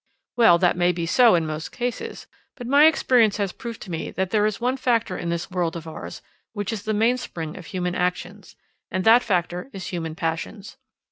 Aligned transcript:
"Well, 0.35 0.57
that 0.57 0.75
may 0.77 0.91
be 0.91 1.05
so 1.05 1.35
in 1.35 1.45
most 1.45 1.71
cases, 1.71 2.25
but 2.55 2.65
my 2.65 2.87
experience 2.87 3.37
has 3.37 3.51
proved 3.51 3.83
to 3.83 3.91
me 3.91 4.09
that 4.09 4.31
there 4.31 4.47
is 4.47 4.59
one 4.59 4.75
factor 4.75 5.15
in 5.15 5.29
this 5.29 5.51
world 5.51 5.75
of 5.75 5.87
ours 5.87 6.23
which 6.53 6.73
is 6.73 6.81
the 6.85 6.93
mainspring 6.95 7.55
of 7.55 7.67
human 7.67 7.93
actions, 7.93 8.55
and 8.89 9.03
that 9.03 9.21
factor 9.21 9.69
is 9.73 9.85
human 9.89 10.15
passions. 10.15 10.77